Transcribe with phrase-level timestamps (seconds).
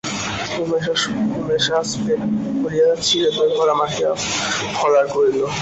[1.37, 2.21] উমেশ আজ পেট
[2.61, 4.11] ভরিয়া চিঁড়ে দই কলা মাখিয়া
[4.77, 5.41] ফলার করিল।